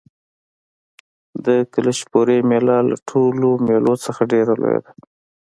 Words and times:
د 1.45 1.47
کلشپورې 1.73 2.37
مېله 2.49 2.77
له 2.89 2.95
ټولو 3.09 3.49
مېلو 3.67 3.93
نه 4.07 4.21
ډېره 4.31 4.53
لویه 4.61 4.79
وه. 4.83 4.91